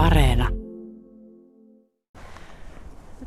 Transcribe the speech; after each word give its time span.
Areena. 0.00 0.48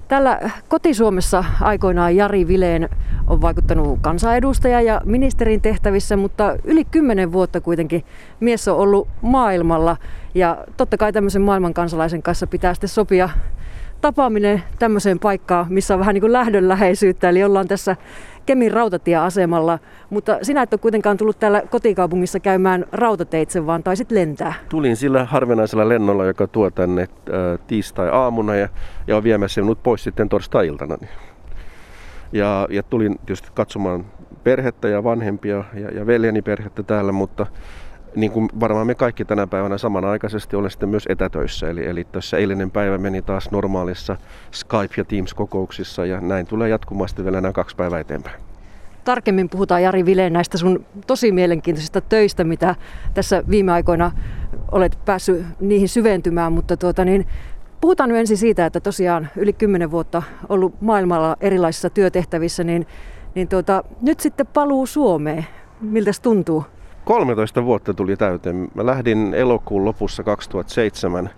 Täällä 0.08 0.52
kotisuomessa 0.68 1.44
aikoinaan 1.62 2.16
Jari 2.16 2.48
Vileen 2.48 2.90
on 3.28 3.42
vaikuttanut 3.42 4.00
kansanedustaja 4.02 4.82
ja 4.82 5.02
ministerin 5.06 5.62
tehtävissä, 5.62 6.18
mutta 6.18 6.58
yli 6.64 6.86
kymmenen 6.86 7.32
vuotta 7.32 7.62
kuitenkin 7.62 8.04
mies 8.40 8.68
on 8.68 8.78
ollut 8.78 9.08
maailmalla. 9.22 9.98
Ja 10.36 10.66
totta 10.78 10.98
kai 10.98 11.14
tämmöisen 11.14 11.42
maailman 11.42 11.74
kansalaisen 11.74 12.24
kanssa 12.24 12.48
pitää 12.48 12.74
sitten 12.74 12.90
sopia 12.90 13.30
tapaaminen 14.04 14.64
tämmöiseen 14.80 15.20
paikkaan, 15.20 15.66
missä 15.70 15.94
on 15.94 16.00
vähän 16.00 16.14
niin 16.14 16.22
kuin 16.22 16.34
lähdönläheisyyttä, 16.34 17.30
eli 17.30 17.44
ollaan 17.44 17.68
tässä 17.68 17.96
Kemin 18.46 18.72
rautatieasemalla, 18.72 19.80
mutta 20.10 20.38
sinä 20.42 20.62
et 20.62 20.74
ole 20.74 20.80
kuitenkaan 20.80 21.18
tullut 21.18 21.40
täällä 21.40 21.62
kotikaupungissa 21.70 22.40
käymään 22.40 22.86
rautateitse, 22.92 23.66
vaan 23.66 23.84
taisit 23.84 24.12
lentää. 24.12 24.54
Tulin 24.70 24.96
sillä 24.96 25.26
harvinaisella 25.26 25.90
lennolla, 25.90 26.26
joka 26.26 26.48
tuo 26.48 26.72
tänne 26.72 27.08
tiistai-aamuna 27.68 28.56
ja, 28.56 28.70
ja 29.08 29.18
on 29.18 29.24
viemässä 29.24 29.62
minut 29.62 29.84
pois 29.84 30.04
sitten 30.04 30.30
torstai-iltana. 30.30 30.98
Ja, 32.32 32.68
ja 32.70 32.84
tulin 32.84 33.20
tietysti 33.26 33.48
katsomaan 33.54 34.06
perhettä 34.44 34.88
ja 34.88 35.04
vanhempia 35.04 35.64
ja, 35.74 35.90
ja 35.92 36.08
veljeni 36.08 36.42
perhettä 36.42 36.84
täällä, 36.84 37.12
mutta 37.12 37.46
niin 38.16 38.32
kuin 38.32 38.50
varmaan 38.60 38.88
me 38.88 38.96
kaikki 38.96 39.26
tänä 39.26 39.48
päivänä 39.48 39.78
samanaikaisesti 39.78 40.56
olen 40.56 40.72
sitten 40.72 40.90
myös 40.90 41.06
etätöissä. 41.10 41.70
Eli, 41.70 41.86
eli 41.86 42.04
tässä 42.12 42.38
eilinen 42.38 42.72
päivä 42.72 42.98
meni 42.98 43.22
taas 43.22 43.52
normaalissa 43.52 44.18
Skype- 44.52 44.94
ja 44.98 45.06
Teams-kokouksissa 45.06 46.06
ja 46.06 46.22
näin 46.22 46.48
tulee 46.48 46.70
jatkuvasti 46.70 47.24
vielä 47.24 47.42
nämä 47.42 47.52
kaksi 47.52 47.76
päivää 47.76 48.00
eteenpäin. 48.00 48.36
Tarkemmin 49.04 49.50
puhutaan 49.50 49.84
Jari 49.84 50.06
Vileen 50.06 50.34
näistä 50.34 50.58
sun 50.58 50.86
tosi 51.08 51.32
mielenkiintoisista 51.32 52.02
töistä, 52.02 52.44
mitä 52.44 52.76
tässä 53.14 53.44
viime 53.50 53.72
aikoina 53.72 54.12
olet 54.72 55.00
päässyt 55.06 55.46
niihin 55.60 55.90
syventymään, 55.90 56.54
mutta 56.54 56.78
tuota 56.78 57.06
niin, 57.06 57.28
puhutaan 57.82 58.10
nyt 58.10 58.18
ensin 58.18 58.38
siitä, 58.38 58.66
että 58.66 58.80
tosiaan 58.80 59.30
yli 59.36 59.54
kymmenen 59.54 59.92
vuotta 59.92 60.24
ollut 60.50 60.82
maailmalla 60.82 61.38
erilaisissa 61.42 61.90
työtehtävissä, 61.90 62.64
niin, 62.64 62.88
niin 63.36 63.48
tuota, 63.48 63.84
nyt 64.02 64.20
sitten 64.20 64.48
paluu 64.48 64.86
Suomeen. 64.86 65.46
Miltä 65.82 66.12
tuntuu? 66.22 66.66
13 67.06 67.64
vuotta 67.64 67.94
tuli 67.94 68.18
täyteen. 68.18 68.68
Mä 68.76 68.86
lähdin 68.86 69.34
elokuun 69.34 69.86
lopussa 69.86 70.24
2007 70.24 71.30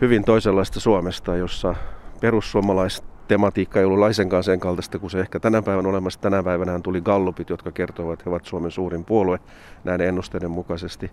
hyvin 0.00 0.24
toisenlaista 0.24 0.80
Suomesta, 0.80 1.36
jossa 1.36 1.74
perussuomalaistematiikka 2.20 3.78
ei 3.78 3.84
ollut 3.84 3.98
laisenkaan 3.98 4.44
sen 4.44 4.60
kaltaista 4.60 4.98
kuin 4.98 5.10
se 5.10 5.20
ehkä 5.20 5.40
tänä 5.40 5.62
päivänä 5.62 5.88
olemassa. 5.88 6.20
Tänä 6.20 6.42
päivänä 6.42 6.80
tuli 6.82 7.00
gallupit, 7.00 7.50
jotka 7.50 7.72
kertovat, 7.72 8.12
että 8.12 8.22
he 8.26 8.30
ovat 8.30 8.44
Suomen 8.44 8.70
suurin 8.70 9.04
puolue 9.04 9.38
näiden 9.84 10.08
ennusteiden 10.08 10.50
mukaisesti. 10.50 11.10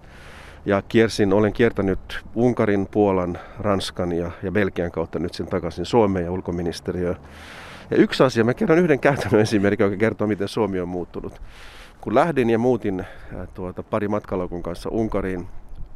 Ja 0.66 0.82
kiersin, 0.82 1.34
olen 1.34 1.54
kiertänyt 1.54 2.24
Unkarin, 2.36 2.88
Puolan, 2.92 3.40
Ranskan 3.60 4.12
ja, 4.12 4.32
ja 4.44 4.52
Belgian 4.52 4.92
kautta 4.92 5.20
nyt 5.20 5.34
sen 5.34 5.48
takaisin 5.48 5.86
Suomeen 5.86 6.26
ja 6.26 6.32
ulkoministeriöön. 6.32 7.18
Ja 7.92 7.98
yksi 7.98 8.24
asia, 8.24 8.44
mä 8.44 8.54
kerron 8.54 8.80
yhden 8.80 9.00
käytännön 9.00 9.42
esimerkin, 9.42 9.84
joka 9.84 9.98
kertoo, 9.98 10.28
miten 10.28 10.48
Suomi 10.48 10.80
on 10.80 10.88
muuttunut 10.88 11.42
kun 12.06 12.16
lähdin 12.16 12.50
ja 12.50 12.60
muutin 12.60 13.00
äh, 13.00 13.48
tuota, 13.54 13.84
pari 13.84 14.08
matkalaukun 14.08 14.64
kanssa 14.64 14.90
Unkariin, 14.90 15.48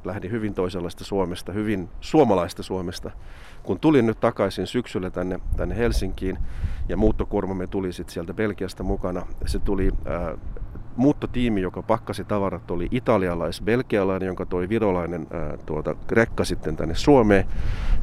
lähdin 0.03 0.31
hyvin 0.31 0.53
toisenlaista 0.53 1.03
Suomesta, 1.03 1.51
hyvin 1.51 1.89
suomalaista 2.01 2.63
Suomesta. 2.63 3.11
Kun 3.63 3.79
tulin 3.79 4.05
nyt 4.05 4.19
takaisin 4.19 4.67
syksyllä 4.67 5.09
tänne, 5.09 5.39
tänne 5.57 5.77
Helsinkiin 5.77 6.37
ja 6.87 6.97
muuttokuormamme 6.97 7.67
tuli 7.67 7.93
sitten 7.93 8.13
sieltä 8.13 8.33
Belgiasta 8.33 8.83
mukana, 8.83 9.25
se 9.45 9.59
tuli 9.59 9.91
ää, 10.05 10.27
äh, 10.27 10.33
muuttotiimi, 10.99 11.61
joka 11.61 11.81
pakkasi 11.81 12.23
tavarat, 12.23 12.71
oli 12.71 12.87
italialais-belgialainen, 12.91 14.27
jonka 14.27 14.45
toi 14.45 14.69
virolainen 14.69 15.27
ää, 15.31 15.57
tuota, 15.65 15.95
rekka 16.11 16.45
sitten 16.45 16.75
tänne 16.75 16.95
Suomeen. 16.95 17.45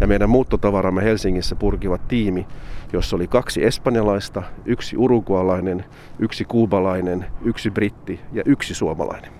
Ja 0.00 0.06
meidän 0.06 0.30
muuttotavaramme 0.30 1.04
Helsingissä 1.04 1.56
purkivat 1.56 2.08
tiimi, 2.08 2.46
jossa 2.92 3.16
oli 3.16 3.26
kaksi 3.26 3.64
espanjalaista, 3.64 4.42
yksi 4.64 4.96
urugualainen, 4.96 5.84
yksi 6.18 6.44
kuubalainen, 6.44 7.26
yksi 7.44 7.70
britti 7.70 8.20
ja 8.32 8.42
yksi 8.46 8.74
suomalainen. 8.74 9.30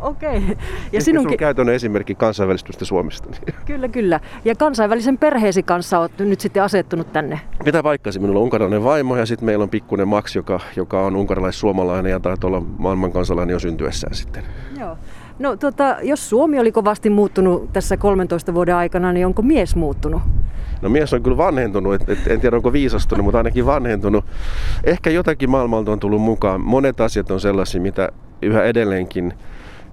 Okei. 0.00 0.38
Okay. 0.38 0.56
Ja 0.92 1.00
sinunkin... 1.00 1.38
käytännön 1.38 1.74
esimerkki 1.74 2.14
kansainvälistystä 2.14 2.84
Suomesta. 2.84 3.28
Kyllä, 3.66 3.88
kyllä. 3.88 4.20
Ja 4.44 4.54
kansainvälisen 4.54 5.18
perheesi 5.18 5.62
kanssa 5.62 5.98
olet 5.98 6.18
nyt 6.18 6.40
sitten 6.40 6.62
asettunut 6.62 7.12
tänne. 7.12 7.40
Mitä 7.64 7.82
vaikka 7.82 8.12
se? 8.12 8.18
Minulla 8.18 8.38
on 8.38 8.44
unkarilainen 8.44 8.84
vaimo 8.84 9.16
ja 9.16 9.26
sitten 9.26 9.46
meillä 9.46 9.62
on 9.62 9.68
pikkuinen 9.68 10.08
Max, 10.08 10.36
joka, 10.36 10.60
joka 10.76 11.00
on 11.00 11.16
unkarilais-suomalainen 11.16 12.12
ja 12.12 12.20
taitaa 12.20 12.48
olla 12.48 12.62
maailman 12.78 13.12
kansalainen 13.12 13.52
jo 13.52 13.58
syntyessään 13.58 14.14
sitten. 14.14 14.42
Joo. 14.78 14.96
No 15.38 15.56
tota, 15.56 15.96
jos 16.02 16.30
Suomi 16.30 16.58
oli 16.58 16.72
kovasti 16.72 17.10
muuttunut 17.10 17.72
tässä 17.72 17.96
13 17.96 18.54
vuoden 18.54 18.74
aikana, 18.74 19.12
niin 19.12 19.26
onko 19.26 19.42
mies 19.42 19.76
muuttunut? 19.76 20.22
No 20.82 20.88
mies 20.88 21.14
on 21.14 21.22
kyllä 21.22 21.36
vanhentunut, 21.36 21.94
et, 21.94 22.08
et, 22.08 22.26
en 22.26 22.40
tiedä 22.40 22.56
onko 22.56 22.72
viisastunut, 22.72 23.24
mutta 23.24 23.38
ainakin 23.38 23.66
vanhentunut. 23.66 24.24
Ehkä 24.84 25.10
jotakin 25.10 25.50
maailmalta 25.50 25.92
on 25.92 26.00
tullut 26.00 26.22
mukaan. 26.22 26.60
Monet 26.60 27.00
asiat 27.00 27.30
on 27.30 27.40
sellaisia, 27.40 27.80
mitä 27.80 28.08
yhä 28.42 28.62
edelleenkin 28.62 29.34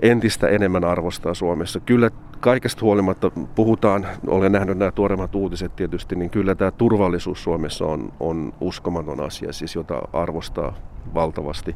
entistä 0.04 0.48
enemmän 0.48 0.84
arvostaa 0.84 1.34
Suomessa. 1.34 1.80
Kyllä 1.80 2.12
kaikesta 2.40 2.82
huolimatta 2.82 3.32
puhutaan, 3.56 4.08
olen 4.28 4.52
nähnyt 4.52 4.78
nämä 4.78 4.92
tuoreimmat 4.92 5.36
uutiset 5.36 5.76
tietysti, 5.76 6.16
niin 6.16 6.30
kyllä 6.30 6.56
tämä 6.56 6.72
turvallisuus 6.72 7.44
Suomessa 7.44 7.86
on, 7.86 8.14
on 8.20 8.54
uskomaton 8.62 9.20
asia, 9.20 9.54
siis 9.54 9.76
jota 9.76 10.02
arvostaa 10.14 10.74
valtavasti. 11.14 11.76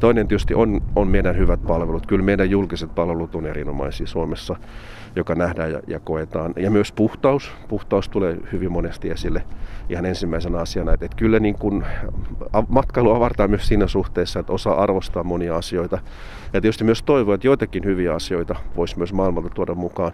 Toinen 0.00 0.28
tietysti 0.28 0.54
on, 0.54 0.80
on 0.96 1.08
meidän 1.08 1.36
hyvät 1.36 1.60
palvelut. 1.66 2.06
Kyllä 2.06 2.24
meidän 2.24 2.50
julkiset 2.50 2.94
palvelut 2.94 3.34
on 3.34 3.46
erinomaisia 3.46 4.06
Suomessa, 4.06 4.56
joka 5.16 5.34
nähdään 5.34 5.72
ja, 5.72 5.80
ja 5.86 6.00
koetaan. 6.00 6.52
Ja 6.56 6.70
myös 6.70 6.92
puhtaus. 6.92 7.52
Puhtaus 7.68 8.08
tulee 8.08 8.36
hyvin 8.52 8.72
monesti 8.72 9.10
esille 9.10 9.42
ihan 9.88 10.06
ensimmäisenä 10.06 10.58
asiana. 10.58 10.92
Että, 10.92 11.06
että 11.06 11.16
kyllä 11.16 11.40
niin 11.40 11.58
kuin, 11.58 11.84
matkailu 12.68 13.14
avartaa 13.14 13.48
myös 13.48 13.68
siinä 13.68 13.86
suhteessa, 13.86 14.40
että 14.40 14.52
osaa 14.52 14.82
arvostaa 14.82 15.24
monia 15.24 15.56
asioita. 15.56 15.98
Ja 16.52 16.60
tietysti 16.60 16.84
myös 16.84 17.02
toivoa, 17.02 17.34
että 17.34 17.46
joitakin 17.46 17.84
hyviä 17.84 18.14
asioita 18.14 18.54
voisi 18.76 18.98
myös 18.98 19.12
maailmalta 19.12 19.50
tuoda 19.50 19.74
mukaan 19.74 20.12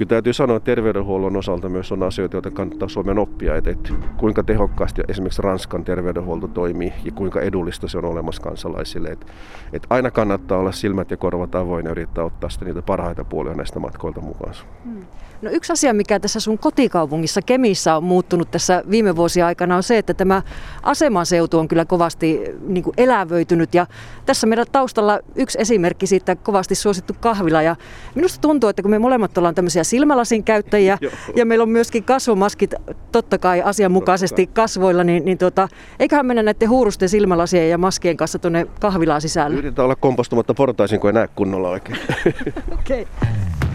kyllä 0.00 0.08
täytyy 0.08 0.32
sanoa, 0.32 0.56
että 0.56 0.64
terveydenhuollon 0.64 1.36
osalta 1.36 1.68
myös 1.68 1.92
on 1.92 2.02
asioita, 2.02 2.36
joita 2.36 2.50
kannattaa 2.50 2.88
Suomen 2.88 3.18
oppia, 3.18 3.56
että, 3.56 3.70
että 3.70 3.92
kuinka 4.16 4.42
tehokkaasti 4.42 5.02
esimerkiksi 5.08 5.42
Ranskan 5.42 5.84
terveydenhuolto 5.84 6.48
toimii 6.48 6.92
ja 7.04 7.12
kuinka 7.12 7.40
edullista 7.40 7.88
se 7.88 7.98
on 7.98 8.04
olemassa 8.04 8.42
kansalaisille. 8.42 9.08
Että, 9.08 9.26
että 9.72 9.86
aina 9.90 10.10
kannattaa 10.10 10.58
olla 10.58 10.72
silmät 10.72 11.10
ja 11.10 11.16
korvat 11.16 11.54
avoin 11.54 11.84
ja 11.84 11.90
yrittää 11.90 12.24
ottaa 12.24 12.50
sitten 12.50 12.66
niitä 12.66 12.82
parhaita 12.82 13.24
puolia 13.24 13.54
näistä 13.54 13.78
matkoilta 13.78 14.20
mukaan. 14.30 14.54
Hmm. 14.84 15.04
No 15.42 15.50
yksi 15.50 15.72
asia, 15.72 15.94
mikä 15.94 16.20
tässä 16.20 16.40
sun 16.40 16.58
kotikaupungissa 16.58 17.42
Kemissä 17.42 17.96
on 17.96 18.04
muuttunut 18.04 18.50
tässä 18.50 18.82
viime 18.90 19.16
vuosien 19.16 19.46
aikana 19.46 19.76
on 19.76 19.82
se, 19.82 19.98
että 19.98 20.14
tämä 20.14 20.42
asemaseutu 20.82 21.58
on 21.58 21.68
kyllä 21.68 21.84
kovasti 21.84 22.40
niin 22.66 22.84
kuin 22.84 22.94
elävöitynyt 22.96 23.74
ja 23.74 23.86
tässä 24.26 24.46
meidän 24.46 24.66
taustalla 24.72 25.20
yksi 25.36 25.58
esimerkki 25.60 26.06
siitä 26.06 26.36
kovasti 26.36 26.74
suosittu 26.74 27.16
kahvila 27.20 27.62
ja 27.62 27.76
minusta 28.14 28.40
tuntuu, 28.40 28.68
että 28.68 28.82
kun 28.82 28.90
me 28.90 28.98
molemmat 28.98 29.38
ollaan 29.38 29.54
tämmöisiä 29.54 29.84
silmälasin 29.84 30.44
käyttäjiä 30.44 30.98
ja 31.36 31.46
meillä 31.46 31.62
on 31.62 31.68
myöskin 31.68 32.04
kasvomaskit 32.04 32.74
totta 33.12 33.38
kai 33.38 33.62
asianmukaisesti 33.62 34.46
kasvoilla, 34.46 35.04
niin, 35.04 35.24
niin 35.24 35.38
tuota, 35.38 35.68
eiköhän 35.98 36.26
mennä 36.26 36.42
näiden 36.42 36.68
huurusten 36.68 37.08
silmälasien 37.08 37.70
ja 37.70 37.78
maskien 37.78 38.16
kanssa 38.16 38.38
tuonne 38.38 38.66
kahvilaan 38.80 39.20
sisälle. 39.20 39.56
Yritetään 39.58 39.84
olla 39.84 39.96
kompostumatta 39.96 40.54
portaisin, 40.54 41.00
kun 41.00 41.10
ei 41.10 41.14
näe 41.14 41.28
kunnolla 41.34 41.68
oikein. 41.68 41.98
Okei. 42.80 43.02
Okay. 43.02 43.69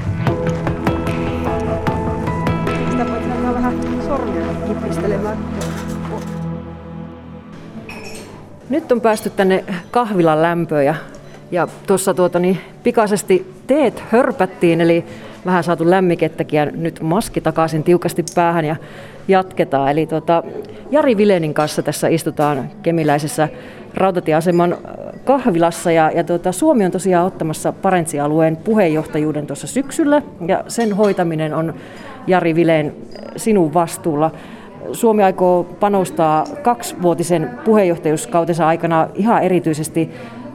Sormia 4.76 4.82
kipistelemään. 4.82 5.38
Nyt 8.70 8.92
on 8.92 9.02
päästy 9.02 9.30
tänne 9.30 9.64
kahvilan 9.92 10.42
lämpöön 10.42 10.86
ja, 10.86 10.96
ja 11.52 11.68
tuossa 11.88 12.14
tuota, 12.14 12.40
niin, 12.40 12.58
pikaisesti 12.84 13.54
teet 13.68 14.04
hörpättiin, 14.10 14.82
eli 14.82 15.06
vähän 15.46 15.64
saatu 15.64 15.90
lämmikettäkin 15.90 16.58
ja 16.58 16.66
nyt 16.66 17.02
maski 17.02 17.42
takaisin 17.42 17.84
tiukasti 17.84 18.26
päähän 18.36 18.66
ja 18.66 18.76
jatketaan. 19.28 19.92
Eli 19.92 20.08
tuota, 20.08 20.44
Jari 20.92 21.18
Vilenin 21.18 21.54
kanssa 21.54 21.82
tässä 21.82 22.08
istutaan 22.08 22.70
kemiläisessä 22.84 23.50
rautatieaseman 23.94 24.78
kahvilassa 25.26 25.92
ja, 25.92 26.12
ja 26.12 26.24
tuota, 26.24 26.52
Suomi 26.52 26.86
on 26.86 26.92
tosiaan 26.92 27.26
ottamassa 27.26 27.72
Parentsi-alueen 27.72 28.58
puheenjohtajuuden 28.58 29.48
tuossa 29.48 29.68
syksyllä 29.68 30.22
ja 30.48 30.64
sen 30.68 30.94
hoitaminen 30.94 31.54
on 31.54 31.74
Jari 32.28 32.56
Vileen 32.56 32.94
sinun 33.38 33.74
vastuulla. 33.74 34.32
Suomi 34.92 35.24
aikoo 35.24 35.64
panostaa 35.64 36.44
kaksivuotisen 36.62 37.50
puheenjohtajuuskautensa 37.66 38.68
aikana 38.68 39.08
ihan 39.16 39.44
erityisesti 39.44 40.12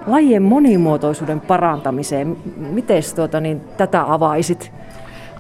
lajien 0.07 0.43
monimuotoisuuden 0.43 1.41
parantamiseen. 1.41 2.37
Miten 2.57 3.03
tuota, 3.17 3.41
niin, 3.41 3.61
tätä 3.77 4.13
avaisit? 4.13 4.73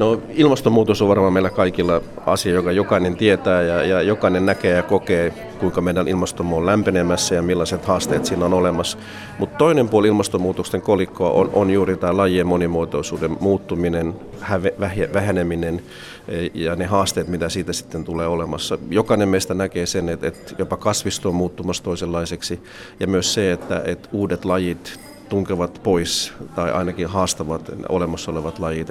No 0.00 0.22
ilmastonmuutos 0.30 1.02
on 1.02 1.08
varmaan 1.08 1.32
meillä 1.32 1.50
kaikilla 1.50 2.02
asia, 2.26 2.54
joka 2.54 2.72
jokainen 2.72 3.16
tietää 3.16 3.62
ja, 3.62 3.82
ja 3.82 4.02
jokainen 4.02 4.46
näkee 4.46 4.76
ja 4.76 4.82
kokee, 4.82 5.30
kuinka 5.58 5.80
meidän 5.80 6.08
ilmastomme 6.08 6.56
on 6.56 6.66
lämpenemässä 6.66 7.34
ja 7.34 7.42
millaiset 7.42 7.84
haasteet 7.84 8.24
siinä 8.24 8.44
on 8.44 8.54
olemassa. 8.54 8.98
Mutta 9.38 9.58
toinen 9.58 9.88
puoli 9.88 10.08
ilmastonmuutoksen 10.08 10.82
kolikkoa 10.82 11.30
on, 11.30 11.50
on 11.52 11.70
juuri 11.70 11.96
tämä 11.96 12.16
lajien 12.16 12.46
monimuotoisuuden 12.46 13.36
muuttuminen, 13.40 14.14
häve, 14.40 14.74
väheneminen 15.12 15.82
e, 16.28 16.46
ja 16.54 16.76
ne 16.76 16.86
haasteet, 16.86 17.28
mitä 17.28 17.48
siitä 17.48 17.72
sitten 17.72 18.04
tulee 18.04 18.26
olemassa. 18.26 18.78
Jokainen 18.90 19.28
meistä 19.28 19.54
näkee 19.54 19.86
sen, 19.86 20.08
että, 20.08 20.26
että 20.26 20.54
jopa 20.58 20.76
kasvisto 20.76 21.28
on 21.28 21.34
muuttumassa 21.34 21.82
toisenlaiseksi 21.82 22.60
ja 23.00 23.06
myös 23.06 23.34
se, 23.34 23.52
että, 23.52 23.82
että 23.84 24.08
uudet 24.12 24.44
lajit 24.44 25.09
tunkevat 25.30 25.80
pois 25.82 26.32
tai 26.54 26.70
ainakin 26.72 27.06
haastavat 27.06 27.70
olemassa 27.88 28.30
olevat 28.30 28.58
lajit. 28.58 28.88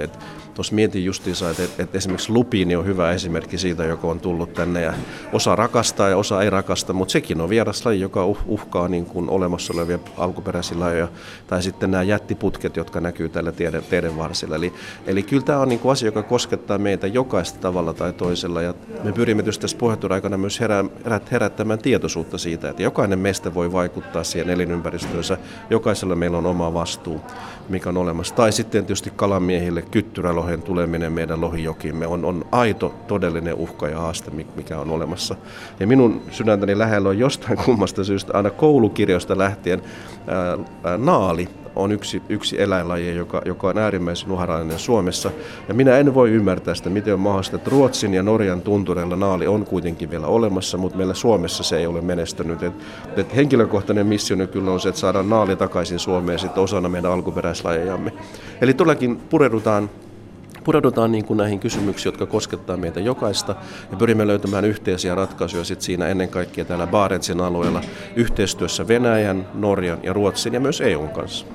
Tuossa 0.54 0.74
mietin 0.74 1.04
justiinsa, 1.04 1.50
että, 1.50 1.62
että 1.78 1.98
esimerkiksi 1.98 2.32
lupiini 2.32 2.76
on 2.76 2.84
hyvä 2.84 3.12
esimerkki 3.12 3.58
siitä, 3.58 3.84
joka 3.84 4.06
on 4.06 4.20
tullut 4.20 4.54
tänne 4.54 4.82
ja 4.82 4.94
osa 5.32 5.56
rakastaa 5.56 6.08
ja 6.08 6.16
osa 6.16 6.42
ei 6.42 6.50
rakasta, 6.50 6.92
mutta 6.92 7.12
sekin 7.12 7.40
on 7.40 7.48
vieraslaji, 7.48 8.00
joka 8.00 8.24
uh, 8.26 8.38
uhkaa 8.46 8.88
niin 8.88 9.06
kuin 9.06 9.30
olemassa 9.30 9.72
olevia 9.72 9.98
alkuperäisiä 10.16 10.80
lajeja 10.80 11.08
tai 11.46 11.62
sitten 11.62 11.90
nämä 11.90 12.02
jättiputket, 12.02 12.76
jotka 12.76 13.00
näkyy 13.00 13.28
tällä 13.28 13.52
teiden, 13.52 13.82
teiden 13.90 14.18
varsilla. 14.18 14.56
Eli, 14.56 14.72
eli 15.06 15.22
kyllä 15.22 15.42
tämä 15.42 15.58
on 15.58 15.68
niin 15.68 15.80
kuin 15.80 15.92
asia, 15.92 16.08
joka 16.08 16.22
koskettaa 16.22 16.78
meitä 16.78 17.06
jokaista 17.06 17.58
tavalla 17.58 17.92
tai 17.92 18.12
toisella 18.12 18.62
ja 18.62 18.74
me 19.04 19.12
pyrimme 19.12 19.42
tietysti 19.42 19.62
tässä 19.62 19.76
puheenjohtajan 19.76 20.12
aikana 20.12 20.36
myös 20.36 20.60
herä, 20.60 20.84
herättämään 21.30 21.78
tietoisuutta 21.78 22.38
siitä, 22.38 22.70
että 22.70 22.82
jokainen 22.82 23.18
meistä 23.18 23.54
voi 23.54 23.72
vaikuttaa 23.72 24.24
siihen 24.24 24.50
elinympäristöönsä, 24.50 25.38
jokaisella 25.70 26.16
meillä 26.16 26.29
meillä 26.30 26.48
on 26.48 26.56
oma 26.56 26.74
vastuu, 26.74 27.20
mikä 27.68 27.88
on 27.88 27.96
olemassa. 27.96 28.34
Tai 28.34 28.52
sitten 28.52 28.86
tietysti 28.86 29.12
kalamiehille 29.16 29.82
kyttyrälohen 29.82 30.62
tuleminen 30.62 31.12
meidän 31.12 31.40
lohijokimme 31.40 32.06
on, 32.06 32.24
on 32.24 32.44
aito 32.52 32.94
todellinen 33.06 33.54
uhka 33.54 33.88
ja 33.88 33.98
haaste, 33.98 34.30
mikä 34.56 34.78
on 34.78 34.90
olemassa. 34.90 35.36
Ja 35.80 35.86
minun 35.86 36.22
sydäntäni 36.30 36.78
lähellä 36.78 37.08
on 37.08 37.18
jostain 37.18 37.58
kummasta 37.66 38.04
syystä 38.04 38.32
aina 38.34 38.50
koulukirjoista 38.50 39.38
lähtien 39.38 39.82
ää, 40.26 40.58
ää, 40.84 40.98
naali 40.98 41.48
on 41.76 41.92
yksi, 41.92 42.22
yksi 42.28 42.62
eläinlaji, 42.62 43.16
joka, 43.16 43.42
joka 43.44 43.68
on 43.68 43.78
äärimmäisen 43.78 44.30
uhanalainen 44.30 44.78
Suomessa. 44.78 45.30
Ja 45.68 45.74
minä 45.74 45.98
en 45.98 46.14
voi 46.14 46.30
ymmärtää 46.30 46.74
sitä, 46.74 46.90
miten 46.90 47.14
on 47.14 47.20
mahdollista, 47.20 47.56
että 47.56 47.70
Ruotsin 47.70 48.14
ja 48.14 48.22
Norjan 48.22 48.60
tuntureilla 48.60 49.16
naali 49.16 49.46
on 49.46 49.64
kuitenkin 49.64 50.10
vielä 50.10 50.26
olemassa, 50.26 50.78
mutta 50.78 50.98
meillä 50.98 51.14
Suomessa 51.14 51.62
se 51.62 51.78
ei 51.78 51.86
ole 51.86 52.00
menestynyt. 52.00 52.62
Et, 52.62 52.72
et 53.16 53.36
henkilökohtainen 53.36 54.06
missio 54.06 54.46
kyllä 54.46 54.70
on 54.70 54.80
se, 54.80 54.88
että 54.88 55.00
saadaan 55.00 55.30
naali 55.30 55.56
takaisin 55.56 55.98
Suomeen 55.98 56.38
sitten 56.38 56.62
osana 56.62 56.88
meidän 56.88 57.12
alkuperäislajejamme. 57.12 58.12
Eli 58.60 58.74
todellakin 58.74 59.16
pureudutaan 59.16 59.90
pureudutaan 60.70 61.12
niin 61.12 61.24
kuin 61.24 61.36
näihin 61.36 61.60
kysymyksiin, 61.60 62.12
jotka 62.12 62.26
koskettaa 62.26 62.76
meitä 62.76 63.00
jokaista 63.00 63.54
ja 63.90 63.96
pyrimme 63.96 64.26
löytämään 64.26 64.64
yhteisiä 64.64 65.14
ratkaisuja 65.14 65.64
sit 65.64 65.80
siinä 65.80 66.06
ennen 66.06 66.28
kaikkea 66.28 66.64
täällä 66.64 66.86
Barentsin 66.86 67.40
alueella 67.40 67.80
yhteistyössä 68.16 68.88
Venäjän, 68.88 69.46
Norjan 69.54 69.98
ja 70.02 70.12
Ruotsin 70.12 70.54
ja 70.54 70.60
myös 70.60 70.80
EUn 70.80 71.08
kanssa. 71.08 71.46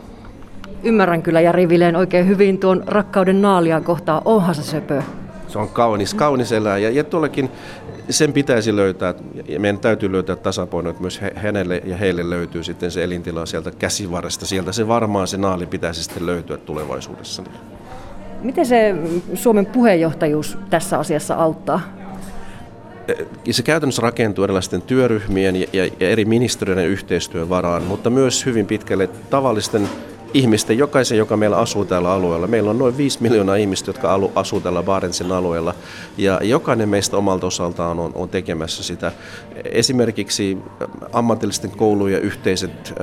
Ymmärrän 0.84 1.24
kyllä 1.24 1.42
Jari 1.42 1.70
Vileen 1.70 1.96
oikein 1.96 2.28
hyvin 2.28 2.58
tuon 2.58 2.84
rakkauden 2.88 3.42
naalia 3.42 3.82
kohtaan. 3.82 4.22
Onhan 4.26 4.56
se 4.56 4.64
söpö. 4.64 5.02
Se 5.48 5.60
on 5.60 5.70
kaunis, 5.70 6.14
kaunis 6.14 6.52
eläin 6.52 6.84
ja, 6.84 6.90
ja 6.90 7.04
tuollakin 7.04 7.50
sen 8.10 8.34
pitäisi 8.34 8.76
löytää, 8.76 9.14
ja 9.48 9.60
meidän 9.60 9.80
täytyy 9.80 10.12
löytää 10.12 10.36
tasapaino, 10.36 10.90
että 10.90 11.02
myös 11.02 11.22
hänelle 11.36 11.82
ja 11.86 11.98
heille 11.98 12.30
löytyy 12.30 12.64
sitten 12.64 12.92
se 12.92 13.04
elintila 13.04 13.46
sieltä 13.46 13.72
käsivarresta. 13.72 14.46
Sieltä 14.46 14.72
se 14.72 14.88
varmaan 14.88 15.28
se 15.28 15.38
naali 15.38 15.66
pitäisi 15.66 16.04
sitten 16.04 16.26
löytyä 16.26 16.58
tulevaisuudessa. 16.58 17.44
Miten 18.42 18.66
se 18.66 18.96
Suomen 19.34 19.66
puheenjohtajuus 19.66 20.58
tässä 20.70 21.00
asiassa 21.00 21.36
auttaa? 21.36 21.82
Se 23.52 23.64
käytännössä 23.64 24.02
rakentuu 24.02 24.44
erilaisten 24.44 24.82
työryhmien 24.82 25.56
ja, 25.56 25.68
ja, 25.74 25.86
ja 26.00 26.10
eri 26.10 26.26
ministeriöiden 26.26 26.88
yhteistyön 26.88 27.50
varaan, 27.50 27.84
mutta 27.84 28.10
myös 28.10 28.46
hyvin 28.46 28.66
pitkälle 28.66 29.10
tavallisten 29.30 29.90
ihmisten, 30.36 30.78
jokaisen, 30.78 31.18
joka 31.18 31.38
meillä 31.38 31.58
asuu 31.58 31.86
tällä 31.86 32.12
alueella. 32.12 32.48
Meillä 32.48 32.70
on 32.70 32.78
noin 32.78 32.98
5 32.98 33.22
miljoonaa 33.22 33.56
ihmistä, 33.56 33.90
jotka 33.90 34.20
asuu 34.36 34.62
tällä 34.62 34.84
Barentsin 34.84 35.32
alueella, 35.32 35.74
ja 36.18 36.40
jokainen 36.44 36.90
meistä 36.90 37.18
omalta 37.18 37.48
osaltaan 37.48 38.00
on, 38.00 38.12
on 38.16 38.30
tekemässä 38.30 38.84
sitä. 38.84 39.12
Esimerkiksi 39.66 40.58
ammatillisten 41.14 41.72
koulujen 41.72 42.22
yhteiset 42.22 42.94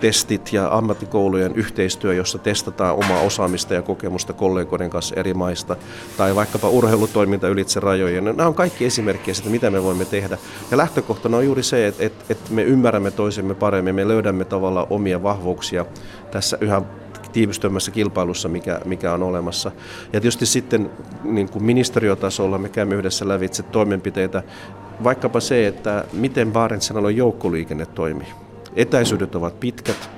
testit 0.00 0.52
ja 0.52 0.68
ammattikoulujen 0.76 1.54
yhteistyö, 1.54 2.14
jossa 2.14 2.38
testataan 2.38 2.96
omaa 2.96 3.20
osaamista 3.20 3.74
ja 3.74 3.82
kokemusta 3.82 4.32
kollegoiden 4.32 4.90
kanssa 4.90 5.14
eri 5.14 5.34
maista, 5.34 5.76
tai 6.16 6.34
vaikkapa 6.34 6.68
urheilutoiminta 6.68 7.48
ylitse 7.48 7.80
rajojen. 7.80 8.24
Nämä 8.24 8.46
on 8.46 8.54
kaikki 8.54 8.84
esimerkkejä 8.84 9.34
siitä, 9.34 9.50
mitä 9.50 9.70
me 9.70 9.82
voimme 9.82 10.04
tehdä. 10.04 10.38
Ja 10.70 10.76
lähtökohtana 10.76 11.36
on 11.36 11.44
juuri 11.44 11.62
se, 11.62 11.86
että, 11.86 12.04
että, 12.04 12.24
että 12.28 12.52
me 12.52 12.62
ymmärrämme 12.62 13.10
toisemme 13.10 13.54
paremmin, 13.54 13.94
me 13.94 14.08
löydämme 14.08 14.44
tavallaan 14.44 14.86
omia 14.90 15.22
vahvuuksia 15.22 15.86
tässä 16.30 16.58
yhä 16.60 16.82
tiivistymässä 17.32 17.90
kilpailussa, 17.90 18.48
mikä, 18.48 18.80
mikä 18.84 19.12
on 19.12 19.22
olemassa. 19.22 19.72
Ja 20.12 20.20
tietysti 20.20 20.46
sitten 20.46 20.90
niin 21.24 21.48
kuin 21.48 21.64
ministeriötasolla 21.64 22.58
me 22.58 22.68
käymme 22.68 22.94
yhdessä 22.94 23.28
lävitse 23.28 23.62
toimenpiteitä, 23.62 24.42
vaikkapa 25.04 25.40
se, 25.40 25.66
että 25.66 26.04
miten 26.12 26.52
Barentsin 26.52 27.16
joukkoliikenne 27.16 27.86
toimii. 27.86 28.45
Etäisyydet 28.76 29.34
ovat 29.34 29.60
pitkät, 29.60 30.10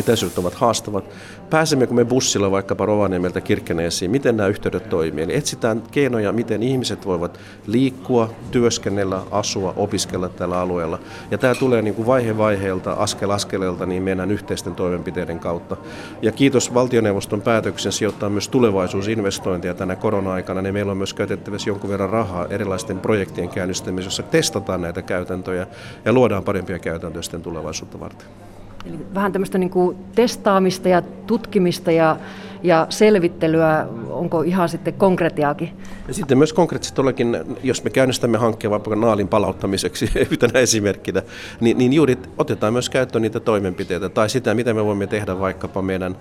etäisyydet 0.00 0.38
ovat 0.38 0.54
haastavat. 0.54 1.04
Pääsemmekö 1.50 1.94
me 1.94 2.04
bussilla 2.04 2.50
vaikkapa 2.50 2.86
Rovaniemeltä 2.86 3.40
Kirkkeneesiin, 3.40 4.10
miten 4.10 4.36
nämä 4.36 4.48
yhteydet 4.48 4.88
toimii? 4.88 5.24
Eli 5.24 5.36
etsitään 5.36 5.82
keinoja, 5.90 6.32
miten 6.32 6.62
ihmiset 6.62 7.06
voivat 7.06 7.40
liikkua, 7.66 8.30
työskennellä, 8.50 9.22
asua, 9.30 9.74
opiskella 9.76 10.28
tällä 10.28 10.60
alueella. 10.60 10.98
Ja 11.30 11.38
tämä 11.38 11.54
tulee 11.54 11.82
niin 11.82 11.94
kuin 11.94 12.06
vaihe 12.06 12.38
vaiheelta, 12.38 12.92
askel 12.92 13.30
askeleelta 13.30 13.86
niin 13.86 14.02
meidän 14.02 14.30
yhteisten 14.30 14.74
toimenpiteiden 14.74 15.38
kautta. 15.38 15.76
Ja 16.22 16.32
kiitos 16.32 16.74
valtioneuvoston 16.74 17.42
päätöksen 17.42 17.92
sijoittaa 17.92 18.30
myös 18.30 18.48
tulevaisuusinvestointia 18.48 19.74
tänä 19.74 19.96
korona-aikana, 19.96 20.62
niin 20.62 20.74
meillä 20.74 20.92
on 20.92 20.98
myös 20.98 21.14
käytettävissä 21.14 21.70
jonkun 21.70 21.90
verran 21.90 22.10
rahaa 22.10 22.46
erilaisten 22.46 22.98
projektien 23.00 23.48
käynnistämisessä, 23.48 24.06
jossa 24.06 24.22
testataan 24.22 24.80
näitä 24.80 25.02
käytäntöjä 25.02 25.66
ja 26.04 26.12
luodaan 26.12 26.44
parempia 26.44 26.78
käytäntöjä 26.78 27.22
sitten 27.22 27.42
tulevaisuutta 27.42 28.00
varten. 28.00 28.49
Eli 28.84 28.98
vähän 29.14 29.32
tämmöistä 29.32 29.58
niin 29.58 29.70
kuin 29.70 29.96
testaamista 30.14 30.88
ja 30.88 31.02
tutkimista 31.02 31.92
ja, 31.92 32.16
ja 32.62 32.86
selvittelyä, 32.88 33.86
onko 34.08 34.42
ihan 34.42 34.68
sitten 34.68 34.94
konkretiaakin? 34.94 35.70
Ja 36.08 36.14
sitten 36.14 36.38
myös 36.38 36.52
konkreettisesti 36.52 36.96
todellakin, 36.96 37.36
jos 37.62 37.84
me 37.84 37.90
käynnistämme 37.90 38.38
hankkeen 38.38 38.70
vaikka 38.70 38.96
naalin 38.96 39.28
palauttamiseksi 39.28 40.10
yhtenä 40.30 40.60
esimerkkinä, 40.60 41.22
niin, 41.60 41.78
niin 41.78 41.92
juuri 41.92 42.18
otetaan 42.38 42.72
myös 42.72 42.90
käyttöön 42.90 43.22
niitä 43.22 43.40
toimenpiteitä 43.40 44.08
tai 44.08 44.30
sitä, 44.30 44.54
mitä 44.54 44.74
me 44.74 44.84
voimme 44.84 45.06
tehdä 45.06 45.38
vaikkapa 45.38 45.82
meidän, 45.82 46.16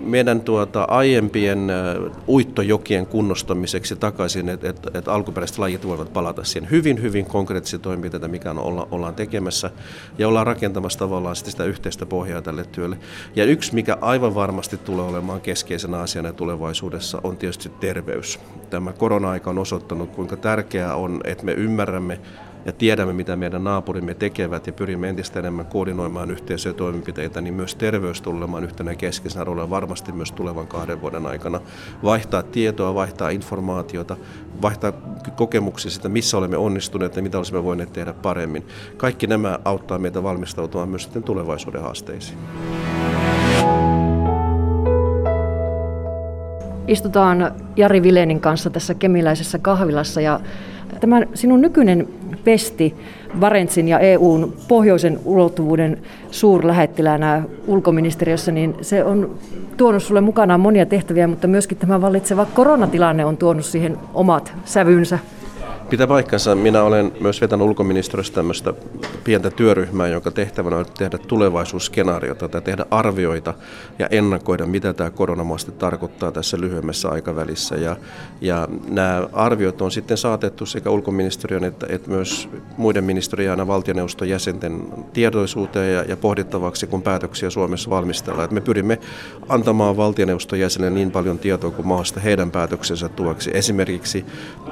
meidän 0.00 0.40
tuota, 0.40 0.82
aiempien 0.82 1.72
uittojokien 2.28 3.06
kunnostamiseksi 3.06 3.96
takaisin, 3.96 4.48
että 4.48 4.68
et, 4.68 4.96
et 4.96 5.08
alkuperäiset 5.08 5.58
lajit 5.58 5.86
voivat 5.86 6.12
palata 6.12 6.44
siihen. 6.44 6.70
Hyvin, 6.70 7.02
hyvin 7.02 7.26
konkreettisia 7.26 7.78
toimenpiteitä, 7.78 8.28
mikä 8.28 8.50
on, 8.50 8.58
olla, 8.58 8.88
ollaan 8.90 9.14
tekemässä 9.14 9.70
ja 10.18 10.28
ollaan 10.28 10.46
rakentamassa 10.46 10.98
tavallaan 10.98 11.36
sitä 11.36 11.64
yhteistä 11.64 12.06
pohjaa 12.06 12.42
tälle 12.42 12.64
työlle. 12.64 12.96
Ja 13.36 13.44
yksi, 13.44 13.74
mikä 13.74 13.96
aivan 14.00 14.34
varmasti 14.34 14.76
tulee 14.76 15.04
olemaan 15.04 15.40
keskeisenä 15.72 16.02
asiana 16.02 16.32
tulevaisuudessa, 16.32 17.20
on 17.24 17.36
tietysti 17.36 17.68
terveys. 17.68 18.40
Tämä 18.70 18.92
korona-aika 18.92 19.50
on 19.50 19.58
osoittanut, 19.58 20.10
kuinka 20.10 20.36
tärkeää 20.36 20.96
on, 20.96 21.20
että 21.24 21.44
me 21.44 21.52
ymmärrämme 21.52 22.20
ja 22.64 22.72
tiedämme, 22.72 23.12
mitä 23.12 23.36
meidän 23.36 23.64
naapurimme 23.64 24.14
tekevät 24.14 24.66
ja 24.66 24.72
pyrimme 24.72 25.08
entistä 25.08 25.38
enemmän 25.38 25.66
koordinoimaan 25.66 26.30
yhteisiä 26.30 26.72
toimenpiteitä, 26.72 27.40
niin 27.40 27.54
myös 27.54 27.74
terveys 27.74 28.22
tulemaan 28.22 28.64
yhtenä 28.64 28.94
keskeisenä 28.94 29.44
roolina 29.44 29.70
varmasti 29.70 30.12
myös 30.12 30.32
tulevan 30.32 30.66
kahden 30.66 31.00
vuoden 31.00 31.26
aikana. 31.26 31.60
Vaihtaa 32.02 32.42
tietoa, 32.42 32.94
vaihtaa 32.94 33.30
informaatiota, 33.30 34.16
vaihtaa 34.62 34.92
kokemuksia 35.36 35.90
siitä, 35.90 36.08
missä 36.08 36.38
olemme 36.38 36.56
onnistuneet 36.56 37.16
ja 37.16 37.22
mitä 37.22 37.38
olisimme 37.38 37.64
voineet 37.64 37.92
tehdä 37.92 38.12
paremmin. 38.12 38.66
Kaikki 38.96 39.26
nämä 39.26 39.58
auttaa 39.64 39.98
meitä 39.98 40.22
valmistautumaan 40.22 40.88
myös 40.88 41.02
sitten 41.02 41.22
tulevaisuuden 41.22 41.82
haasteisiin. 41.82 42.38
Istutaan 46.88 47.52
Jari 47.76 48.02
Vilenin 48.02 48.40
kanssa 48.40 48.70
tässä 48.70 48.94
kemiläisessä 48.94 49.58
kahvilassa 49.58 50.20
ja 50.20 50.40
Tämä 51.02 51.22
sinun 51.34 51.60
nykyinen 51.60 52.08
pesti 52.44 52.94
Barentsin 53.40 53.88
ja 53.88 53.98
EUn 53.98 54.52
pohjoisen 54.68 55.20
ulottuvuuden 55.24 55.98
suurlähettiläänä 56.30 57.42
ulkoministeriössä, 57.66 58.52
niin 58.52 58.74
se 58.80 59.04
on 59.04 59.34
tuonut 59.76 60.02
sulle 60.02 60.20
mukanaan 60.20 60.60
monia 60.60 60.86
tehtäviä, 60.86 61.26
mutta 61.26 61.48
myöskin 61.48 61.78
tämä 61.78 62.00
vallitseva 62.00 62.46
koronatilanne 62.46 63.24
on 63.24 63.36
tuonut 63.36 63.64
siihen 63.64 63.98
omat 64.14 64.52
sävynsä. 64.64 65.18
Pitää 65.92 66.06
paikkansa. 66.06 66.54
Minä 66.54 66.82
olen 66.82 67.12
myös 67.20 67.40
vetänyt 67.40 67.66
ulkoministeriössä 67.66 68.34
tämmöistä 68.34 68.74
pientä 69.24 69.50
työryhmää, 69.50 70.08
jonka 70.08 70.30
tehtävänä 70.30 70.76
on 70.76 70.86
tehdä 70.98 71.18
tulevaisuusskenaariota 71.18 72.48
tai 72.48 72.62
tehdä 72.62 72.86
arvioita 72.90 73.54
ja 73.98 74.06
ennakoida, 74.10 74.66
mitä 74.66 74.92
tämä 74.92 75.10
koronamaasti 75.10 75.72
tarkoittaa 75.72 76.32
tässä 76.32 76.60
lyhyemmässä 76.60 77.08
aikavälissä. 77.08 77.76
Ja, 77.76 77.96
ja 78.40 78.68
nämä 78.88 79.28
arviot 79.32 79.82
on 79.82 79.90
sitten 79.90 80.16
saatettu 80.16 80.66
sekä 80.66 80.90
ulkoministeriön 80.90 81.64
että, 81.64 81.86
että 81.88 82.10
myös 82.10 82.48
muiden 82.76 83.04
ministeriön 83.04 83.58
ja 83.58 83.66
valtioneuvoston 83.66 84.28
jäsenten 84.28 84.82
tietoisuuteen 85.12 85.94
ja, 85.94 86.02
ja 86.02 86.16
pohdittavaksi, 86.16 86.86
kun 86.86 87.02
päätöksiä 87.02 87.50
Suomessa 87.50 87.90
valmistellaan. 87.90 88.44
Että 88.44 88.54
me 88.54 88.60
pyrimme 88.60 88.98
antamaan 89.48 89.96
valtioneuvoston 89.96 90.60
jäsenille 90.60 90.94
niin 90.94 91.10
paljon 91.10 91.38
tietoa 91.38 91.70
kuin 91.70 91.86
mahdollista 91.86 92.20
heidän 92.20 92.50
päätöksensä 92.50 93.08
tueksi. 93.08 93.50
Esimerkiksi 93.54 94.26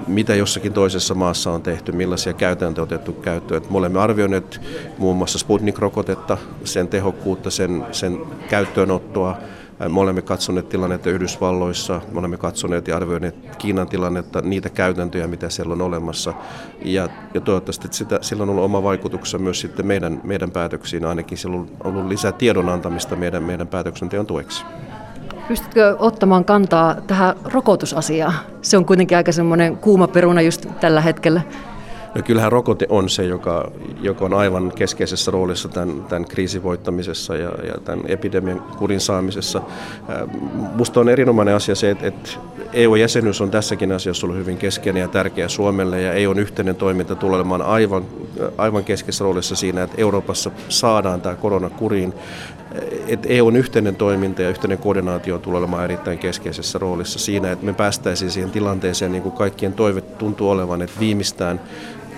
mitä 0.07 0.35
jossakin 0.35 0.73
toisessa 0.73 1.10
maassa 1.15 1.51
on 1.51 1.63
tehty, 1.63 1.93
millaisia 1.93 2.33
käytäntöjä 2.33 2.83
on 2.83 2.87
otettu 2.87 3.13
käyttöön. 3.13 3.63
Me 3.71 3.79
olemme 3.79 4.01
arvioineet 4.01 4.61
muun 4.99 5.17
muassa 5.17 5.39
Sputnik-rokotetta, 5.39 6.39
sen 6.65 6.89
tehokkuutta, 6.89 7.51
sen, 7.51 7.87
sen 7.93 8.19
käyttöönottoa, 8.49 9.37
me 9.89 10.01
olemme 10.01 10.23
katsoneet 10.23 10.69
tilannetta 10.69 11.11
Yhdysvalloissa, 11.11 12.01
me 12.13 12.19
olemme 12.19 12.37
katsoneet 12.37 12.89
ja 12.89 12.97
arvioineet 12.97 13.57
Kiinan 13.59 13.89
tilannetta, 13.89 14.41
niitä 14.41 14.71
käytäntöjä, 14.71 15.27
mitä 15.27 15.51
siellä 15.51 15.73
on 15.73 15.83
olemassa. 15.83 16.35
Ja, 16.85 17.09
ja 17.35 17.41
toivottavasti 17.41 17.87
että 17.87 17.97
sitä, 17.97 18.19
sillä 18.23 18.43
on 18.43 18.51
ollut 18.51 18.65
oma 18.65 18.83
vaikutuksensa 18.83 19.39
myös 19.39 19.61
sitten 19.61 19.87
meidän, 19.87 20.21
meidän 20.25 20.51
päätöksiin, 20.51 21.05
ainakin 21.05 21.39
sillä 21.39 21.57
on 21.57 21.71
ollut 21.85 22.07
lisää 22.07 22.33
tiedon 22.33 22.69
antamista 22.69 23.17
meidän, 23.17 23.43
meidän 23.43 23.69
päätöksenteon 23.69 24.27
tueksi. 24.27 24.65
Pystytkö 25.51 25.97
ottamaan 25.99 26.45
kantaa 26.45 26.97
tähän 27.07 27.37
rokotusasiaan? 27.45 28.35
Se 28.63 28.77
on 28.77 28.85
kuitenkin 28.85 29.17
aika 29.17 29.33
semmoinen 29.33 29.77
kuuma 29.77 30.09
peruna 30.09 30.41
just 30.41 30.67
tällä 30.81 31.01
hetkellä. 31.01 31.41
No 32.15 32.23
kyllähän 32.23 32.53
rokote 32.53 32.87
on 32.89 33.09
se, 33.09 33.25
joka, 33.25 33.71
joka 34.01 34.25
on 34.25 34.35
aivan 34.35 34.73
keskeisessä 34.73 35.31
roolissa 35.31 35.69
tämän, 35.69 36.05
tämän 36.09 36.25
kriisin 36.25 36.63
voittamisessa 36.63 37.37
ja, 37.37 37.51
ja 37.67 37.75
tämän 37.85 38.05
epidemian 38.09 38.61
kurin 38.61 39.01
saamisessa. 39.01 39.63
Minusta 40.73 41.01
on 41.01 41.09
erinomainen 41.09 41.55
asia 41.55 41.75
se, 41.75 41.91
että, 41.91 42.07
että 42.07 42.31
EU-jäsenyys 42.73 43.41
on 43.41 43.51
tässäkin 43.51 43.93
asiassa 43.93 44.27
ollut 44.27 44.39
hyvin 44.39 44.57
keskeinen 44.57 45.01
ja 45.01 45.09
tärkeä 45.09 45.49
Suomelle 45.49 46.03
ja 46.03 46.13
EUn 46.13 46.39
yhteinen 46.39 46.77
toiminta 46.77 47.15
tulee 47.15 47.37
olemaan 47.37 47.63
aivan, 47.63 48.05
aivan 48.59 48.85
keskeisessä 48.85 49.25
roolissa 49.25 49.57
siinä, 49.57 49.83
että 49.83 49.97
Euroopassa 49.99 50.51
saadaan 50.69 51.21
tämä 51.21 51.35
korona 51.35 51.71
kuriin 51.71 52.15
että 53.07 53.29
EUn 53.29 53.57
yhteinen 53.57 53.97
toiminta 53.97 54.43
ja 54.43 54.49
yhteinen 54.49 54.79
koordinaatio 54.79 55.39
tulee 55.39 55.59
olemaan 55.59 55.85
erittäin 55.85 56.19
keskeisessä 56.19 56.79
roolissa 56.79 57.19
siinä, 57.19 57.53
että 57.53 57.67
me 57.67 57.73
päästäisiin 57.73 58.31
siihen 58.31 58.51
tilanteeseen, 58.51 59.13
niin 59.13 59.23
kuin 59.23 59.33
kaikkien 59.33 59.73
toive 59.73 60.01
tuntuu 60.01 60.51
olevan, 60.51 60.83
että 60.83 61.01
viimeistään 61.01 61.61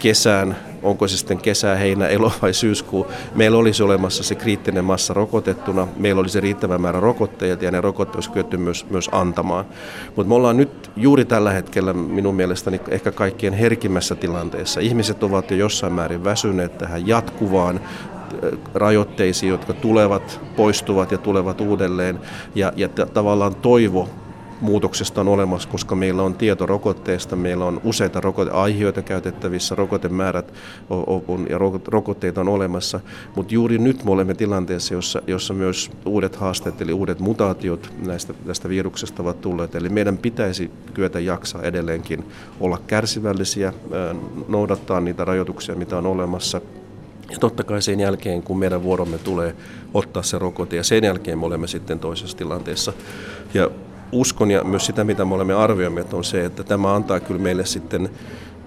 kesään, 0.03 0.57
onko 0.83 1.09
se 1.09 1.17
sitten 1.17 1.39
kesä, 1.39 1.75
heinä, 1.75 2.07
elo 2.07 2.33
vai 2.43 2.55
syyskuu, 2.55 3.07
meillä 3.35 3.59
olisi 3.59 3.83
olemassa 3.83 4.23
se 4.23 4.35
kriittinen 4.35 4.85
massa 4.85 5.15
rokotettuna, 5.15 5.89
meillä 5.97 6.21
olisi 6.21 6.41
riittävä 6.41 6.79
määrä 6.79 7.01
rokotteita 7.01 7.65
ja 7.65 7.71
ne 7.71 7.81
rokotteet 7.81 8.15
olisi 8.15 8.31
kyetty 8.31 8.57
myös, 8.57 8.87
myös 8.91 9.09
antamaan. 9.13 9.65
Mutta 10.17 10.29
me 10.29 10.35
ollaan 10.35 10.57
nyt 10.57 10.91
juuri 10.97 11.25
tällä 11.25 11.51
hetkellä 11.51 11.93
minun 11.93 12.35
mielestäni 12.35 12.81
ehkä 12.89 13.13
kaikkien 13.13 13.53
herkimmässä 13.53 14.15
tilanteessa. 14.15 14.81
Ihmiset 14.81 15.23
ovat 15.23 15.51
jo 15.51 15.57
jossain 15.57 15.93
määrin 15.93 16.25
väsyneet 16.25 16.79
tähän 16.79 17.07
jatkuvaan 17.07 17.81
rajoitteisiin, 18.75 19.51
jotka 19.51 19.73
tulevat, 19.73 20.41
poistuvat 20.57 21.13
ja 21.13 21.19
tulevat 21.19 21.61
uudelleen. 21.61 22.21
Ja, 22.55 22.73
ja 22.77 22.89
t- 22.89 23.15
tavallaan 23.15 23.55
toivo 23.55 24.09
muutoksesta 24.63 25.21
on 25.21 25.29
olemassa, 25.29 25.69
koska 25.69 25.95
meillä 25.95 26.23
on 26.23 26.35
tieto 26.35 26.67
rokotteesta, 26.67 27.37
meillä 27.37 27.65
on 27.65 27.81
useita 27.85 28.21
rokoteaiheita 28.21 29.03
käytettävissä, 29.03 29.75
rokotemäärät 29.75 30.53
on, 31.29 31.47
ja 31.51 31.59
rokotteita 31.89 32.41
on 32.41 32.49
olemassa, 32.49 33.01
mutta 33.37 33.55
juuri 33.55 33.79
nyt 33.79 34.05
me 34.05 34.11
olemme 34.11 34.35
tilanteessa, 34.35 34.95
jossa, 34.95 35.23
jossa 35.27 35.55
myös 35.55 35.91
uudet 36.07 36.37
haasteet 36.37 36.81
eli 36.81 36.93
uudet 36.93 37.21
mutaatiot 37.21 37.93
näistä, 38.07 38.33
tästä 38.47 38.69
viruksesta 38.69 39.23
ovat 39.23 39.41
tulleet. 39.41 39.75
Eli 39.75 39.89
meidän 39.89 40.19
pitäisi 40.19 40.71
kyetä 40.95 41.21
jaksaa 41.21 41.63
edelleenkin 41.63 42.25
olla 42.61 42.79
kärsivällisiä, 42.87 43.73
noudattaa 44.49 45.01
niitä 45.01 45.25
rajoituksia, 45.25 45.75
mitä 45.75 45.99
on 45.99 46.07
olemassa, 46.07 46.61
ja 47.33 47.39
totta 47.39 47.65
kai 47.65 47.83
sen 47.83 48.01
jälkeen, 48.01 48.43
kun 48.43 48.59
meidän 48.59 48.83
vuoromme 48.83 49.19
tulee 49.19 49.55
ottaa 49.95 50.23
se 50.23 50.39
rokote, 50.39 50.77
ja 50.77 50.85
sen 50.85 51.05
jälkeen 51.05 51.39
me 51.39 51.47
olemme 51.47 51.67
sitten 51.67 51.99
toisessa 51.99 52.37
tilanteessa. 52.37 52.93
Ja 53.55 53.71
uskon 54.13 54.51
ja 54.51 54.65
myös 54.65 54.87
sitä, 54.87 55.05
mitä 55.05 55.25
me 55.25 55.35
olemme 55.35 55.55
arvioineet, 55.55 56.15
on 56.15 56.25
se, 56.25 56.45
että 56.45 56.65
tämä 56.65 56.95
antaa 56.95 57.21
kyllä 57.21 57.41
meille 57.41 57.67
sitten 57.67 58.11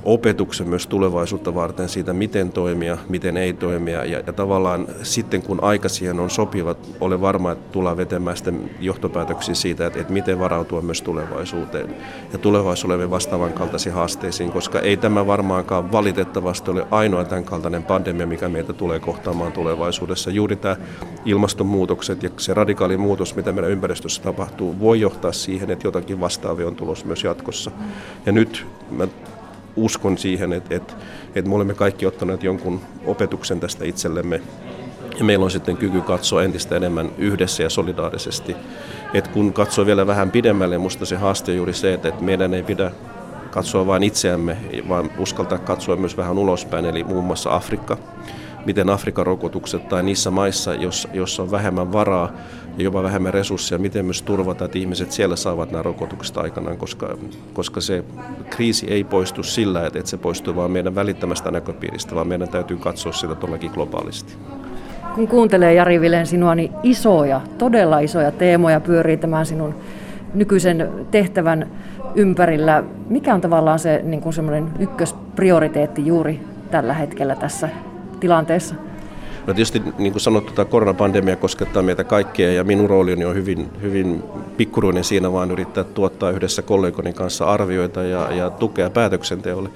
opetuksen 0.05 0.69
myös 0.69 0.88
tulevaisuutta 0.88 1.55
varten 1.55 1.89
siitä, 1.89 2.13
miten 2.13 2.51
toimia, 2.51 2.97
miten 3.09 3.38
ei 3.38 3.53
toimia. 3.53 4.05
Ja, 4.05 4.21
ja 4.27 4.33
tavallaan 4.33 4.88
sitten 5.03 5.41
kun 5.41 5.63
aika 5.63 5.89
siihen 5.89 6.19
on 6.19 6.29
sopiva, 6.29 6.75
ole 7.00 7.21
varma, 7.21 7.51
että 7.51 7.71
tullaan 7.71 7.97
vetämään 7.97 8.38
sitten 8.38 8.69
johtopäätöksiä 8.79 9.55
siitä, 9.55 9.85
että, 9.88 10.00
että 10.00 10.13
miten 10.13 10.39
varautua 10.39 10.81
myös 10.81 11.01
tulevaisuuteen 11.01 11.95
ja 12.33 12.38
tulevaisuudelle 12.38 13.09
vastaavan 13.09 13.53
kaltaisiin 13.53 13.95
haasteisiin, 13.95 14.51
koska 14.51 14.79
ei 14.79 14.97
tämä 14.97 15.27
varmaankaan 15.27 15.91
valitettavasti 15.91 16.71
ole 16.71 16.88
ainoa 16.91 17.25
tämän 17.25 17.43
kaltainen 17.43 17.83
pandemia, 17.83 18.27
mikä 18.27 18.50
meitä 18.50 18.74
tulee 18.74 19.00
kohtaamaan 19.00 19.51
tulevaisuudessa. 19.51 20.31
Juuri 20.31 20.55
tämä 20.55 20.75
ilmastonmuutokset 21.25 22.24
ja 22.24 22.29
se 22.38 22.53
radikaali 22.53 22.97
muutos, 22.97 23.35
mitä 23.35 23.51
meidän 23.51 23.71
ympäristössä 23.71 24.24
tapahtuu, 24.24 24.79
voi 24.79 25.00
johtaa 25.00 25.31
siihen, 25.31 25.71
että 25.71 25.88
jotakin 25.88 26.19
vastaavia 26.19 26.67
on 26.67 26.75
tulossa 26.75 27.05
myös 27.05 27.24
jatkossa. 27.24 27.71
Ja 28.25 28.31
nyt 28.31 28.65
mä 28.91 29.07
uskon 29.75 30.17
siihen, 30.17 30.53
että, 30.53 30.75
että, 30.75 30.94
että 31.36 31.50
me 31.50 31.55
olemme 31.55 31.74
kaikki 31.74 32.05
ottaneet 32.05 32.44
jonkun 32.44 32.82
opetuksen 33.05 33.60
tästä 33.60 33.86
itsellemme 33.86 34.41
ja 35.20 35.25
meillä 35.25 35.46
on 35.46 35.51
sitten 35.51 35.77
kyky 35.77 36.01
katsoa 36.01 36.44
entistä 36.44 36.75
enemmän 36.75 37.10
yhdessä 37.17 37.63
ja 37.63 37.70
solidaarisesti. 37.70 38.55
Et 39.13 39.27
kun 39.27 39.53
katsoo 39.53 39.86
vielä 39.86 40.08
vähän 40.08 40.32
pidemmälle, 40.32 40.77
minusta 40.77 41.05
se 41.05 41.15
haaste 41.15 41.51
on 41.51 41.58
juuri 41.58 41.74
se, 41.74 41.94
että 41.94 42.13
meidän 42.22 42.53
ei 42.53 42.63
pidä 42.63 42.91
katsoa 43.51 43.88
vain 43.88 44.03
itseämme, 44.03 44.58
vaan 44.89 45.12
uskaltaa 45.17 45.58
katsoa 45.58 45.96
myös 45.96 46.17
vähän 46.17 46.38
ulospäin, 46.38 46.86
eli 46.86 47.03
muun 47.03 47.24
muassa 47.24 47.55
Afrikka. 47.55 47.98
Miten 48.65 48.89
Afrikan 48.89 49.25
rokotukset 49.25 49.89
tai 49.89 50.03
niissä 50.03 50.31
maissa, 50.31 50.72
jossa 51.13 51.43
on 51.43 51.51
vähemmän 51.51 51.93
varaa, 51.93 52.31
ja 52.77 52.84
jopa 52.84 53.03
vähemmän 53.03 53.34
resursseja, 53.34 53.79
miten 53.79 54.05
myös 54.05 54.22
turvata, 54.22 54.65
että 54.65 54.79
ihmiset 54.79 55.12
siellä 55.12 55.36
saavat 55.36 55.72
nämä 55.72 55.84
rokotukset 55.84 56.38
aikanaan, 56.38 56.77
koska, 56.77 57.17
koska 57.53 57.81
se 57.81 58.03
kriisi 58.50 58.88
ei 58.89 59.03
poistu 59.03 59.43
sillä, 59.43 59.86
että 59.88 60.10
se 60.10 60.17
poistuu 60.17 60.55
vain 60.55 60.72
meidän 60.72 60.95
välittämästä 60.95 61.51
näköpiiristä, 61.51 62.15
vaan 62.15 62.27
meidän 62.27 62.50
täytyy 62.50 62.77
katsoa 62.77 63.12
sitä 63.12 63.36
todellakin 63.36 63.72
globaalisti. 63.74 64.34
Kun 65.15 65.27
kuuntelee 65.27 65.74
Jari 65.74 66.01
Vilen 66.01 66.27
sinua, 66.27 66.55
niin 66.55 66.72
isoja, 66.84 67.41
todella 67.57 68.00
isoja 68.00 68.31
teemoja 68.31 68.79
pyörii 68.79 69.17
tämän 69.17 69.45
sinun 69.45 69.75
nykyisen 70.34 70.89
tehtävän 71.12 71.72
ympärillä. 72.15 72.84
Mikä 73.10 73.34
on 73.34 73.41
tavallaan 73.41 73.79
se 73.79 74.01
niin 74.03 74.22
kuin 74.22 74.34
semmoinen 74.34 74.67
ykkösprioriteetti 74.79 76.05
juuri 76.05 76.39
tällä 76.72 76.93
hetkellä 76.93 77.36
tässä 77.36 77.69
tilanteessa? 78.25 78.75
No 79.47 79.53
tietysti 79.53 79.81
niin 79.97 80.11
kuin 80.11 80.21
sanottu, 80.21 80.53
tämä 80.53 80.65
koronapandemia 80.65 81.35
koskettaa 81.35 81.83
meitä 81.83 82.03
kaikkia 82.03 82.53
ja 82.53 82.63
minun 82.63 82.89
roolini 82.89 83.25
on 83.25 83.35
hyvin, 83.35 83.69
hyvin 83.81 84.23
pikkuruinen 84.57 85.03
siinä 85.03 85.31
vaan 85.31 85.51
yrittää 85.51 85.83
tuottaa 85.83 86.31
yhdessä 86.31 86.61
kollegoni 86.61 87.13
kanssa 87.13 87.45
arvioita 87.45 88.03
ja, 88.03 88.31
ja 88.31 88.49
tukea 88.49 88.89
päätöksenteolle. 88.89 89.69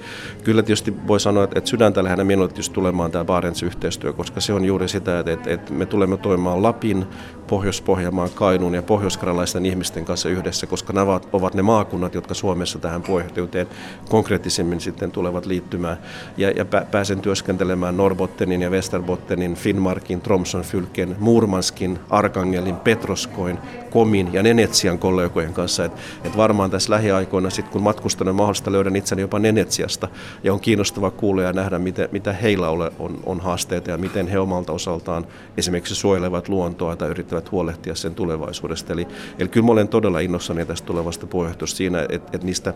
Kyllä 0.44 0.62
tietysti 0.62 0.94
voi 1.06 1.20
sanoa, 1.20 1.44
että, 1.44 1.58
että 1.58 1.70
sydäntä 1.70 2.04
lähinnä 2.04 2.24
minulle 2.24 2.50
tulemaan 2.72 3.10
tämä 3.10 3.24
Barents-yhteistyö, 3.24 4.12
koska 4.12 4.40
se 4.40 4.52
on 4.52 4.64
juuri 4.64 4.88
sitä, 4.88 5.18
että, 5.18 5.32
että, 5.32 5.50
että 5.50 5.72
me 5.72 5.86
tulemme 5.86 6.16
toimimaan 6.16 6.62
Lapin, 6.62 7.06
Pohjois-Pohjanmaan, 7.46 8.30
Kainuun 8.34 8.74
ja 8.74 8.82
pohjois 8.82 9.18
ihmisten 9.64 10.04
kanssa 10.04 10.28
yhdessä, 10.28 10.66
koska 10.66 10.92
nämä 10.92 11.20
ovat 11.32 11.54
ne 11.54 11.62
maakunnat, 11.62 12.14
jotka 12.14 12.34
Suomessa 12.34 12.78
tähän 12.78 13.02
puheenjohtajuuteen 13.02 13.66
konkreettisemmin 14.08 14.80
sitten 14.80 15.10
tulevat 15.10 15.46
liittymään. 15.46 15.96
Ja, 16.36 16.50
ja 16.50 16.64
pääsen 16.64 17.20
työskentelemään 17.20 17.96
Norbottenin 17.96 18.62
ja 18.62 18.70
Westerbottenin 18.70 19.54
Finnmarkin, 19.60 20.20
Tromson, 20.20 20.62
Fylken, 20.62 21.16
Murmanskin, 21.18 21.98
Arkangelin, 22.10 22.76
Petroskoin, 22.76 23.58
Komin 23.90 24.32
ja 24.32 24.42
Nenetsian 24.42 24.98
kollegojen 24.98 25.52
kanssa. 25.52 25.84
Et, 25.84 25.92
et 26.24 26.36
varmaan 26.36 26.70
tässä 26.70 26.92
lähiaikoina, 26.92 27.50
sit 27.50 27.68
kun 27.68 27.82
matkustan 27.82 28.28
on 28.28 28.34
mahdollista 28.34 28.72
löydän 28.72 28.96
itseni 28.96 29.22
jopa 29.22 29.38
Nenetsiasta 29.38 30.08
ja 30.44 30.52
on 30.52 30.60
kiinnostava 30.60 31.10
kuulla 31.10 31.42
ja 31.42 31.52
nähdä, 31.52 31.78
mitä, 31.78 32.08
mitä 32.12 32.32
heillä 32.32 32.68
ole, 32.68 32.92
on, 32.98 33.20
on 33.26 33.40
haasteita 33.40 33.90
ja 33.90 33.98
miten 33.98 34.28
he 34.28 34.38
omalta 34.38 34.72
osaltaan 34.72 35.26
esimerkiksi 35.56 35.94
suojelevat 35.94 36.48
luontoa 36.48 36.96
tai 36.96 37.08
yrittävät 37.08 37.50
huolehtia 37.52 37.94
sen 37.94 38.14
tulevaisuudesta. 38.14 38.92
Eli, 38.92 39.08
eli 39.38 39.48
kyllä 39.48 39.66
mä 39.66 39.72
olen 39.72 39.88
todella 39.88 40.20
innossani 40.20 40.64
tästä 40.64 40.86
tulevasta 40.86 41.26
puheenjohtajuudesta 41.26 41.76
siinä, 41.76 42.06
että 42.08 42.30
et 42.32 42.44
niistä 42.44 42.74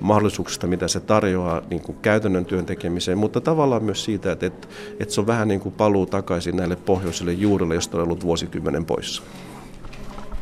mahdollisuuksista, 0.00 0.66
mitä 0.66 0.88
se 0.88 1.00
tarjoaa 1.00 1.62
niin 1.70 1.82
kuin 1.82 1.98
käytännön 2.02 2.44
työn 2.44 2.66
tekemiseen, 2.66 3.18
mutta 3.18 3.40
tavallaan 3.40 3.84
myös 3.84 4.04
siitä, 4.04 4.32
että 4.32 4.46
et, 4.46 4.68
et 5.00 5.10
se 5.10 5.20
on 5.20 5.26
vähän 5.26 5.48
niin 5.48 5.60
kuin 5.60 5.74
paluu 5.74 6.06
takaisin 6.22 6.56
näille 6.56 6.76
pohjoisille 6.76 7.32
juurille, 7.32 7.74
josta 7.74 7.96
on 7.96 8.04
ollut 8.04 8.24
vuosikymmenen 8.24 8.84
poissa. 8.84 9.22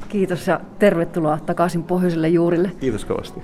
Kiitos 0.09 0.47
ja 0.47 0.61
tervetuloa 0.79 1.39
takaisin 1.47 1.83
pohjoisille 1.83 2.29
juurille. 2.29 2.73
Kiitos 2.81 3.05
kovasti. 3.05 3.41